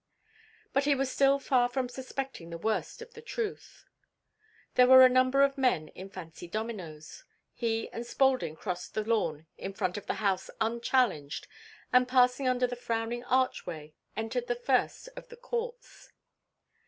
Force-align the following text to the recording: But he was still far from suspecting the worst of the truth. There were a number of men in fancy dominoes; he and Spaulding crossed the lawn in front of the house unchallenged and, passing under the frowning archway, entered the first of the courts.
But 0.73 0.85
he 0.85 0.95
was 0.95 1.11
still 1.11 1.37
far 1.37 1.69
from 1.69 1.87
suspecting 1.87 2.49
the 2.49 2.57
worst 2.57 3.03
of 3.03 3.13
the 3.13 3.21
truth. 3.21 3.85
There 4.73 4.87
were 4.87 5.05
a 5.05 5.09
number 5.09 5.43
of 5.43 5.59
men 5.59 5.89
in 5.89 6.09
fancy 6.09 6.47
dominoes; 6.47 7.23
he 7.53 7.87
and 7.91 8.03
Spaulding 8.03 8.55
crossed 8.55 8.95
the 8.95 9.03
lawn 9.03 9.45
in 9.59 9.73
front 9.75 9.97
of 9.97 10.07
the 10.07 10.15
house 10.15 10.49
unchallenged 10.59 11.45
and, 11.93 12.07
passing 12.07 12.47
under 12.47 12.65
the 12.65 12.75
frowning 12.75 13.23
archway, 13.25 13.93
entered 14.17 14.47
the 14.47 14.55
first 14.55 15.07
of 15.15 15.29
the 15.29 15.37
courts. 15.37 16.11